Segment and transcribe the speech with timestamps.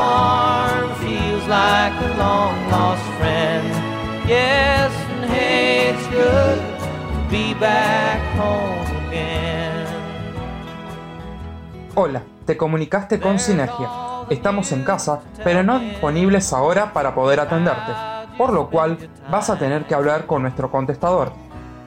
[0.00, 3.66] farm feels like a long lost friend.
[4.26, 6.58] Yes, and hey, it's good
[7.12, 9.86] to be back home again.
[11.94, 13.88] Hola, te comunicaste con Sinergia.
[14.30, 17.92] Estamos en casa, pero no disponibles ahora para poder atenderte,
[18.38, 18.96] por lo cual
[19.30, 21.32] vas a tener que hablar con nuestro contestador.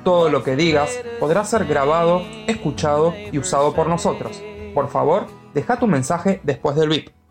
[0.03, 4.43] Todo lo que digas podrá ser grabado, escuchado y usado por nosotros.
[4.75, 7.22] Por favor, deja tu mensaje después del VIP.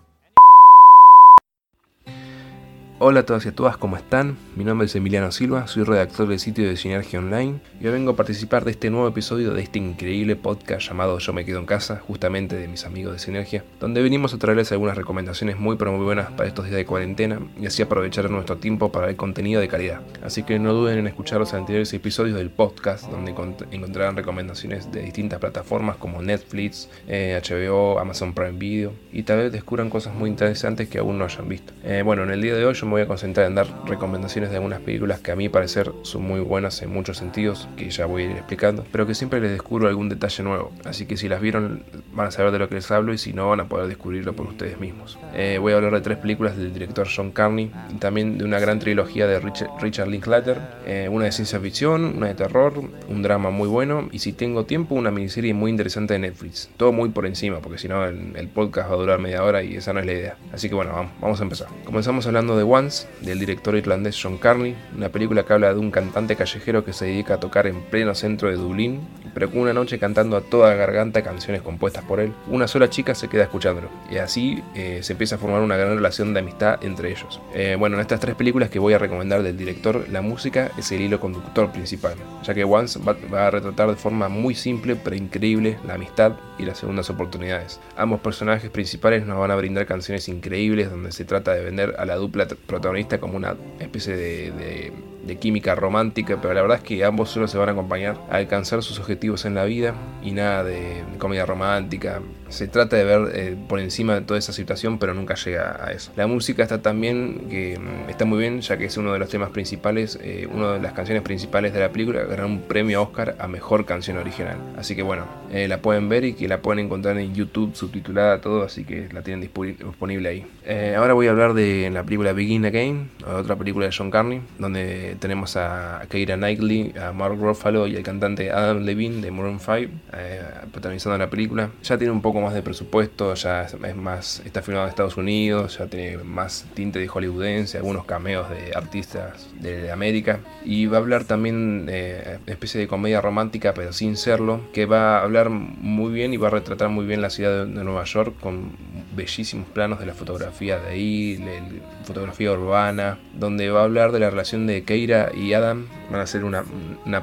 [3.04, 4.36] Hola a todas y a todas, ¿cómo están?
[4.54, 8.12] Mi nombre es Emiliano Silva, soy redactor del sitio de Sinergia Online y hoy vengo
[8.12, 11.66] a participar de este nuevo episodio de este increíble podcast llamado Yo me quedo en
[11.66, 15.90] casa, justamente de mis amigos de Sinergia, donde venimos a traerles algunas recomendaciones muy pero
[15.90, 19.60] muy buenas para estos días de cuarentena y así aprovechar nuestro tiempo para el contenido
[19.60, 20.00] de calidad.
[20.22, 23.34] Así que no duden en escuchar los anteriores episodios del podcast, donde
[23.72, 29.50] encontrarán recomendaciones de distintas plataformas como Netflix, HBO, eh, Amazon Prime Video y tal vez
[29.50, 31.72] descubran cosas muy interesantes que aún no hayan visto.
[31.82, 34.56] Eh, bueno, en el día de hoy yo voy a concentrar en dar recomendaciones de
[34.56, 38.22] algunas películas que a mi parecer son muy buenas en muchos sentidos, que ya voy
[38.22, 40.72] a ir explicando, pero que siempre les descubro algún detalle nuevo.
[40.84, 41.82] Así que si las vieron
[42.12, 44.34] van a saber de lo que les hablo y si no van a poder descubrirlo
[44.34, 45.18] por ustedes mismos.
[45.34, 48.78] Eh, voy a hablar de tres películas del director John Carney también de una gran
[48.78, 52.74] trilogía de Richard, Linklater, eh, una de ciencia ficción, una de terror,
[53.08, 56.70] un drama muy bueno y si tengo tiempo una miniserie muy interesante de Netflix.
[56.76, 59.76] Todo muy por encima porque si no el, podcast va a durar media hora y
[59.76, 60.36] esa no es la idea.
[60.52, 61.68] Así que bueno, vamos a empezar.
[61.84, 65.90] Comenzamos hablando de Once, del director irlandés John Carney, una película que habla de un
[65.90, 69.00] cantante callejero que se dedica a tocar en pleno centro de Dublín,
[69.34, 73.14] pero con una noche cantando a toda garganta canciones compuestas por él, una sola chica
[73.14, 76.82] se queda escuchándolo, y así eh, se empieza a formar una gran relación de amistad
[76.82, 77.42] entre ellos.
[77.54, 80.90] Eh, bueno, en estas tres películas que voy a recomendar del director, la música es
[80.92, 84.96] el hilo conductor principal, ya que Once va, va a retratar de forma muy simple
[84.96, 87.80] pero increíble la amistad y las segundas oportunidades.
[87.96, 92.06] Ambos personajes principales nos van a brindar canciones increíbles donde se trata de vender a
[92.06, 94.92] la dupla protagonista como una especie de,
[95.38, 98.82] química romántica, pero la verdad es que ambos solo se van a acompañar a alcanzar
[98.82, 102.20] sus objetivos en la vida y nada de comedia romántica.
[102.48, 105.90] Se trata de ver eh, por encima de toda esa situación, pero nunca llega a
[105.92, 106.12] eso.
[106.16, 109.30] La música está también, que mm, está muy bien, ya que es uno de los
[109.30, 113.36] temas principales, eh, una de las canciones principales de la película, ganó un premio Oscar
[113.38, 114.58] a mejor canción original.
[114.76, 118.42] Así que bueno, eh, la pueden ver y que la pueden encontrar en YouTube subtitulada
[118.42, 120.46] todo, así que la tienen disponible ahí.
[120.94, 125.11] ahora voy a hablar de la película Begin Again, otra película de John Carney, donde
[125.18, 129.72] tenemos a Keira Knightley, a Mark Ruffalo y al cantante Adam Levine de Maroon 5
[130.14, 130.42] eh,
[130.72, 131.70] protagonizando la película.
[131.82, 133.66] Ya tiene un poco más de presupuesto, ya
[133.96, 138.74] más, está filmado en Estados Unidos, ya tiene más tinte de hollywoodense, algunos cameos de
[138.74, 140.40] artistas de América.
[140.64, 145.18] Y va a hablar también de especie de comedia romántica, pero sin serlo, que va
[145.18, 148.34] a hablar muy bien y va a retratar muy bien la ciudad de, Nueva York
[148.40, 148.72] con
[149.14, 154.20] bellísimos planos de la fotografía de ahí, la fotografía urbana, donde va a hablar de
[154.20, 155.86] la relación de Keira y Adam.
[156.10, 156.64] Van a ser una,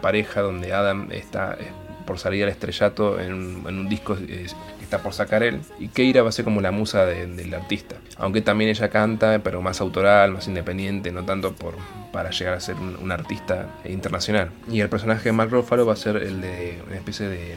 [0.02, 1.58] pareja donde Adam está
[2.06, 4.48] por salir al estrellato en un, disco que
[4.82, 5.62] está por sacar él.
[5.80, 7.98] Y Keira va a ser como la musa del artista.
[8.18, 11.76] Aunque también ella canta, pero más autoral, más independiente, no tanto por,
[12.12, 14.50] para llegar a ser un, artista internacional.
[14.72, 17.56] Y el personaje de Mark Ruffalo va a ser el de una especie de,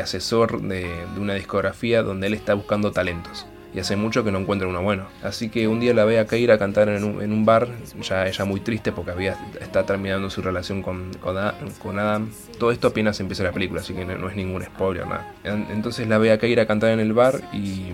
[0.00, 4.38] asesor de, de una discografía donde él está buscando talentos y hace mucho que no
[4.38, 5.04] encuentra uno bueno.
[5.22, 7.68] Así que un día la ve a ir a cantar en un, bar,
[8.00, 12.30] ya ella muy triste porque había, está terminando su relación con, con, Adam.
[12.58, 15.34] Todo esto apenas empieza la película, así que no, es ningún spoiler, nada.
[15.44, 17.90] Entonces la ve a ir a cantar en el bar y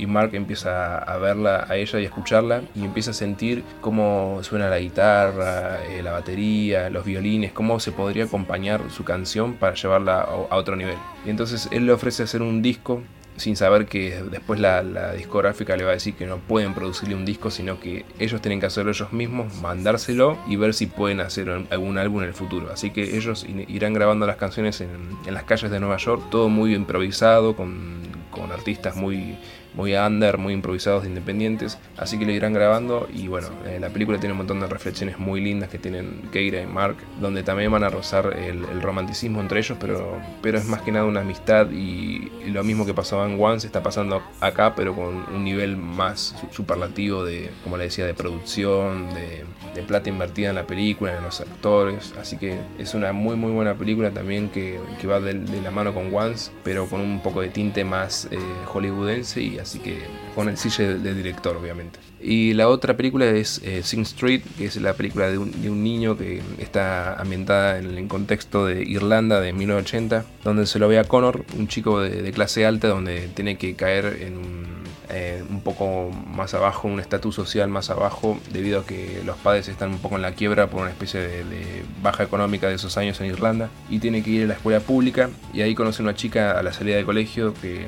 [0.00, 4.40] y Mark empieza a verla a ella y a escucharla y empieza a sentir cómo
[4.42, 9.74] suena la guitarra, eh, la batería, los violines, cómo se podría acompañar su canción para
[9.74, 10.96] llevarla a, otro nivel.
[11.26, 13.02] Y entonces él le ofrece hacer un disco
[13.36, 17.24] sin saber que después la, discográfica le va a decir que no pueden producirle un
[17.24, 21.48] disco, sino que ellos tienen que hacerlo ellos mismos, mandárselo y ver si pueden hacer
[21.70, 22.70] algún álbum en el futuro.
[22.72, 24.90] Así que ellos irán grabando las canciones en,
[25.32, 29.36] las calles de Nueva York, todo muy improvisado, con, con artistas muy
[29.74, 31.78] muy under, muy improvisados, independientes.
[31.96, 35.18] Así que lo irán grabando y bueno, eh, la película tiene un montón de reflexiones
[35.18, 39.60] muy lindas que tienen Keira y Mark, donde también van a rozar el, romanticismo entre
[39.60, 43.40] ellos, pero, pero es más que nada una amistad y, lo mismo que pasaba en
[43.40, 48.06] One se está pasando acá, pero con un nivel más superlativo de, como le decía,
[48.06, 49.44] de producción, de,
[49.86, 52.12] plata invertida en la película, en los actores.
[52.20, 54.78] Así que es una muy muy buena película también que,
[55.08, 59.40] va de, la mano con Once, pero con un poco de tinte más eh, hollywoodense
[59.40, 59.98] y así que
[60.34, 61.98] con el sille de, director, obviamente.
[62.20, 66.16] Y la otra película es eh, Sing Street, que es la película de un, niño
[66.16, 71.04] que está ambientada en el contexto de Irlanda de 1980, donde se lo ve a
[71.04, 74.66] Connor, un chico de, clase alta, donde tiene que caer en un,
[75.08, 79.68] eh, un poco más abajo, un estatus social más abajo, debido a que los padres
[79.68, 82.96] están un poco en la quiebra por una especie de, de baja económica de esos
[82.98, 86.14] años en Irlanda, y tiene que ir a la escuela pública, y ahí conoce una
[86.14, 87.86] chica a la salida de colegio que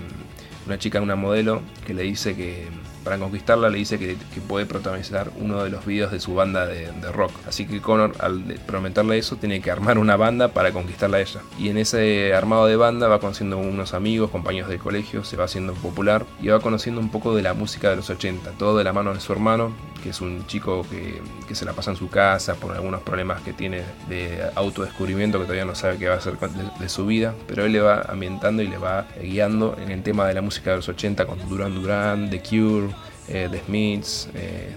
[0.67, 2.67] una chica, una modelo, que le dice que
[3.05, 4.17] para conquistarla le dice que,
[4.49, 7.33] puede protagonizar uno de los videos de su banda de, rock.
[7.47, 11.41] Así que Connor, al prometerle eso, tiene que armar una banda para conquistarla a ella.
[11.59, 15.45] Y en ese armado de banda va conociendo unos amigos, compañeros del colegio, se va
[15.45, 18.85] haciendo popular y va conociendo un poco de la música de los 80, todo de
[18.85, 19.73] la mano de su hermano,
[20.03, 21.21] que es un chico que,
[21.55, 25.67] se la pasa en su casa por algunos problemas que tiene de autodescubrimiento que todavía
[25.67, 28.69] no sabe qué va a hacer de, su vida, pero él le va ambientando y
[28.69, 32.31] le va guiando en el tema de la música de los 80 con Duran Duran,
[32.31, 32.89] The Cure,
[33.29, 34.75] eh, The Smiths, eh,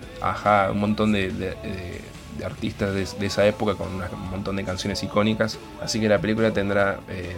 [0.72, 1.52] un montón de,
[2.44, 5.58] artistas de, esa época con un montón de canciones icónicas.
[5.82, 7.34] Así que la película tendrá eh,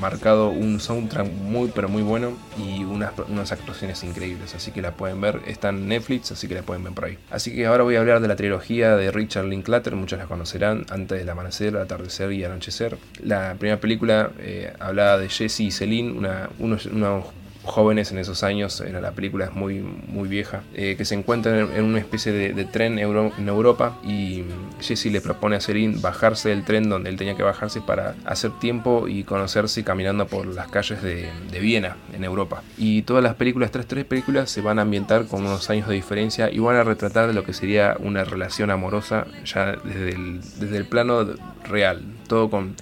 [0.00, 4.54] marcado un soundtrack muy pero muy bueno y unas, unas actuaciones increíbles.
[4.54, 7.18] Así que la pueden ver, está en Netflix, así que la pueden ver por ahí.
[7.30, 10.86] Así que ahora voy a hablar de la trilogía de Richard Linklater, muchos la conocerán,
[10.90, 12.98] antes del amanecer, atardecer y anochecer.
[13.22, 14.32] La primera película
[14.80, 16.12] hablaba de Jesse y Celine,
[16.58, 17.20] una,
[17.66, 21.68] jóvenes en esos años, era la película es muy, muy vieja, eh, que se encuentran
[21.74, 24.44] en, una especie de, tren en Europa y
[24.80, 28.50] Jesse le propone a Celine bajarse del tren donde él tenía que bajarse para hacer
[28.58, 31.30] tiempo y conocerse caminando por las calles de,
[31.60, 32.62] Viena, en Europa.
[32.76, 35.94] Y todas las películas, tres, tres películas, se van a ambientar con unos años de
[35.94, 40.76] diferencia y van a retratar lo que sería una relación amorosa ya desde el, desde
[40.76, 41.26] el plano
[41.64, 42.76] real, todo con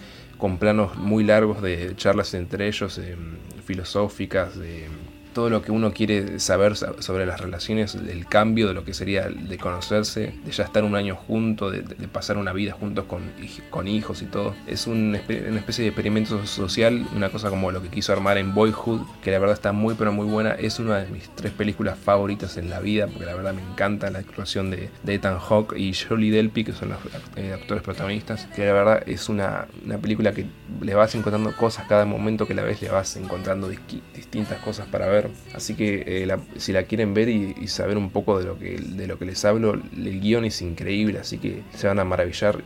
[0.45, 2.99] con planos muy largos de charlas entre ellos.
[2.99, 4.89] Em, filosóficas, de
[5.35, 9.29] todo lo que uno quiere saber sobre las relaciones, el cambio de lo que sería
[9.29, 13.23] de conocerse, de ya estar un año juntos, de, pasar una vida juntos con,
[13.71, 14.55] con hijos y todo.
[14.67, 19.03] Es una especie de experimento social, una cosa como lo que quiso armar en Boyhood,
[19.23, 20.53] que la verdad está muy pero muy buena.
[20.53, 24.11] Es una de mis tres películas favoritas en la vida, porque la verdad me encanta
[24.11, 26.99] la actuación de, Ethan Hawke y Jolie Delpy, que son los
[27.37, 30.47] eh, actores protagonistas, que la verdad es una, una, película que
[30.81, 35.07] le vas encontrando cosas cada momento que la ves, le vas encontrando distintas cosas para
[35.07, 38.77] ver Así que eh, si la quieren ver y, saber un poco de lo, que,
[38.77, 42.63] de lo que les hablo, el guion es increíble, así que se van a maravillar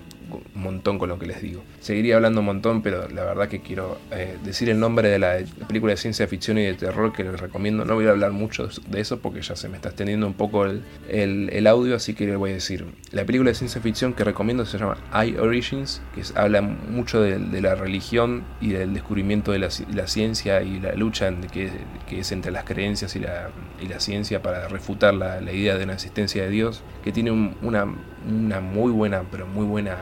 [0.54, 1.62] montón con lo que les digo.
[1.80, 5.38] Seguiría hablando un montón, pero la verdad que quiero eh, decir el nombre de la
[5.66, 7.84] película de ciencia ficción y de terror que les recomiendo.
[7.84, 10.66] No voy a hablar mucho de eso porque ya se me está extendiendo un poco
[10.66, 12.86] el, audio, así que les voy a decir.
[13.12, 17.38] La película de ciencia ficción que recomiendo se llama I Origins, que habla mucho de,
[17.60, 21.70] la religión y del descubrimiento de la, ciencia y la lucha que,
[22.10, 23.50] es entre las creencias y la,
[23.98, 27.86] ciencia para refutar la, idea de una existencia de Dios, que tiene una,
[28.26, 29.96] una muy buena, pero muy buena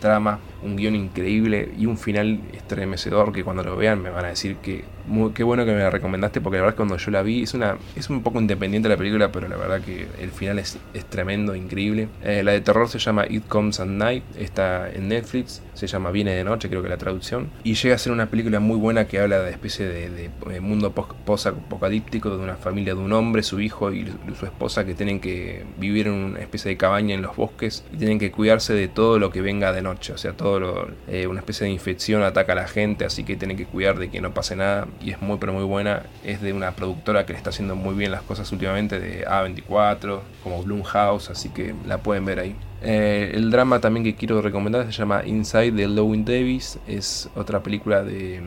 [0.00, 4.28] trama, un guion increíble y un final estremecedor que cuando lo vean me van a
[4.28, 4.84] decir que
[5.34, 7.42] qué bueno que me la recomendaste porque la verdad es que cuando yo la vi
[7.42, 10.78] es una es un poco independiente la película pero la verdad que el final es,
[11.08, 12.08] tremendo, increíble.
[12.22, 16.10] Eh, la de terror se llama It Comes at Night, está en Netflix, se llama
[16.10, 19.06] Viene de Noche creo que la traducción y llega a ser una película muy buena
[19.06, 23.92] que habla de especie de, mundo post-apocalíptico de una familia de un hombre, su hijo
[23.92, 24.06] y
[24.38, 27.96] su esposa que tienen que vivir en una especie de cabaña en los bosques y
[27.96, 31.26] tienen que cuidarse de todo lo que venga de noche, o sea, todo lo, eh,
[31.26, 34.20] una especie de infección ataca a la gente, así que tienen que cuidar de que
[34.20, 36.02] no pase nada y es muy pero muy buena.
[36.24, 40.20] Es de una productora que le está haciendo muy bien las cosas últimamente, de A24,
[40.42, 42.56] como House así que la pueden ver ahí.
[42.80, 47.62] Eh, el drama también que quiero recomendar se llama Inside de Lowin Davis, es otra
[47.62, 48.40] película de,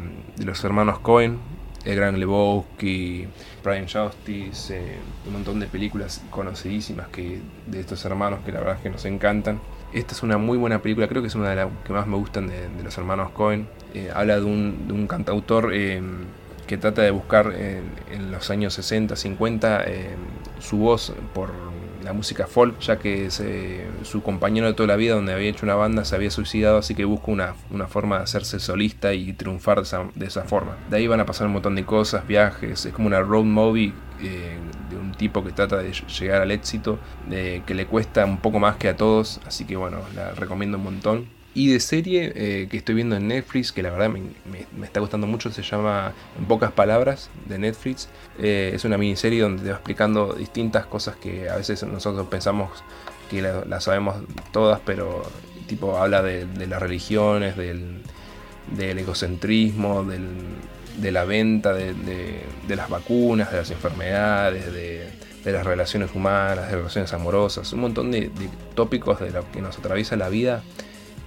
[0.43, 1.37] los hermanos Cohen,
[1.83, 3.27] el Gran Lebowski,
[3.63, 8.75] Brian Justice, eh, un montón de películas conocidísimas que, de estos hermanos que la verdad
[8.75, 9.59] es que nos encantan.
[9.91, 12.15] Esta es una muy buena película, creo que es una de las que más me
[12.15, 13.67] gustan de, los hermanos Cohen.
[13.93, 15.73] Eh, habla de un, de un cantautor
[16.71, 20.15] que trata de buscar en, los años 60, 50 eh,
[20.61, 21.51] su voz por
[22.01, 23.29] la música folk, ya que
[24.03, 26.95] su compañero de toda la vida, donde había hecho una banda, se había suicidado, así
[26.95, 30.77] que busca una, forma de hacerse solista y triunfar de esa, forma.
[30.89, 33.91] De ahí van a pasar un montón de cosas, viajes, es como una road movie
[34.21, 34.55] eh,
[34.89, 38.59] de un tipo que trata de llegar al éxito, de, que le cuesta un poco
[38.59, 41.40] más que a todos, así que bueno, la recomiendo un montón.
[41.53, 45.27] Y de serie eh, que estoy viendo en Netflix, que la verdad me, está gustando
[45.27, 48.07] mucho, se llama En pocas palabras de Netflix.
[48.39, 52.83] Eh, es una miniserie donde te va explicando distintas cosas que a veces nosotros pensamos
[53.29, 54.17] que las sabemos
[54.51, 55.23] todas, pero
[55.67, 58.01] tipo habla de, las religiones, del,
[58.77, 60.27] egocentrismo, del,
[60.97, 61.95] de la venta de,
[62.67, 68.29] las vacunas, de las enfermedades, de, las relaciones humanas, de relaciones amorosas, un montón de,
[68.75, 70.61] tópicos de lo que nos atraviesa la vida,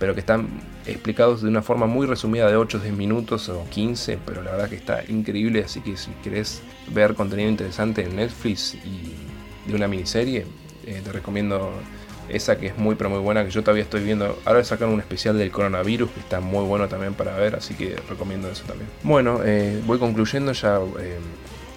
[0.04, 0.48] pero que están
[0.84, 4.50] explicados de una forma muy resumida de 8 o 10 minutos o 15, pero la
[4.50, 6.60] verdad que está increíble, así que si querés
[6.92, 9.14] ver contenido interesante en Netflix y
[9.66, 10.44] de una miniserie,
[10.84, 11.72] eh, te recomiendo
[12.28, 14.38] esa que es muy pero muy buena, que yo todavía estoy viendo.
[14.44, 17.96] Ahora sacaron un especial del coronavirus que está muy bueno también para ver, así que
[18.06, 18.90] recomiendo eso también.
[19.04, 20.80] Bueno, eh, voy concluyendo ya.
[21.00, 21.16] Eh,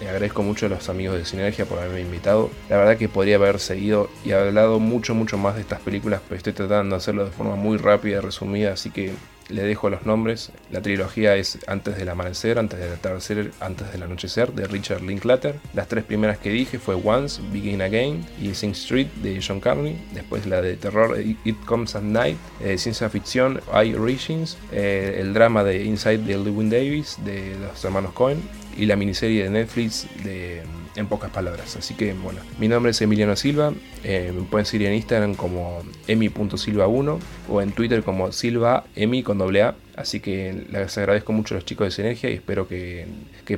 [0.06, 2.50] agradezco mucho a los amigos de Sinergia por haberme invitado.
[2.68, 6.36] La verdad que podría haber seguido y hablado mucho, mucho más de estas películas, pero
[6.36, 9.12] estoy tratando de hacerlo de forma muy rápida y resumida, así que
[9.48, 10.52] le dejo los nombres.
[10.70, 15.56] La trilogía es Antes del amanecer, Antes del atardecer, Antes del anochecer de Richard Linklater.
[15.74, 19.98] Las tres primeras que dije fue Once, Begin Again y Sing Street de John Carney.
[20.12, 25.32] Después la de terror It Comes at Night, eh, ciencia ficción I Origins, eh, el
[25.32, 28.42] drama de Inside de Lewin Davis de los hermanos Cohen
[28.78, 30.62] y la miniserie de Netflix de
[30.98, 31.76] en pocas palabras.
[31.76, 33.72] Así que bueno, mi nombre es Emiliano Silva,
[34.04, 37.18] eh, me pueden seguir en Instagram como emi.silva1
[37.48, 39.74] o en Twitter como silva emi con doble A.
[39.96, 43.06] Así que les agradezco mucho a los chicos de Sinergia y espero que,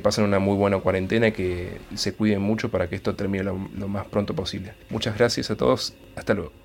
[0.01, 3.57] pasen una muy buena cuarentena y que se cuiden mucho para que esto termine lo
[3.87, 4.73] más pronto posible.
[4.89, 6.60] Muchas gracias a todos, hasta luego.